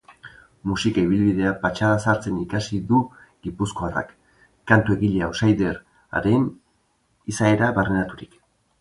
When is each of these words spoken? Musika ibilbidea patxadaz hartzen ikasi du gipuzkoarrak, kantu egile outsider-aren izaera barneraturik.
Musika 0.69 1.01
ibilbidea 1.07 1.51
patxadaz 1.65 1.99
hartzen 2.13 2.39
ikasi 2.45 2.79
du 2.93 3.03
gipuzkoarrak, 3.49 4.11
kantu 4.73 4.97
egile 4.99 5.25
outsider-aren 5.31 6.53
izaera 7.37 7.75
barneraturik. 7.81 8.39